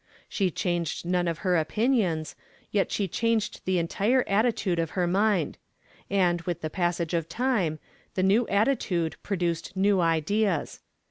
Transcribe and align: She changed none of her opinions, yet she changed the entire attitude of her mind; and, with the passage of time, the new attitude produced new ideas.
She 0.27 0.49
changed 0.49 1.05
none 1.05 1.27
of 1.27 1.37
her 1.45 1.55
opinions, 1.55 2.35
yet 2.71 2.91
she 2.91 3.07
changed 3.07 3.61
the 3.65 3.77
entire 3.77 4.23
attitude 4.27 4.79
of 4.79 4.97
her 4.97 5.05
mind; 5.05 5.59
and, 6.09 6.41
with 6.41 6.61
the 6.61 6.71
passage 6.71 7.13
of 7.13 7.29
time, 7.29 7.77
the 8.15 8.23
new 8.23 8.47
attitude 8.47 9.15
produced 9.21 9.75
new 9.77 9.99
ideas. 10.01 10.79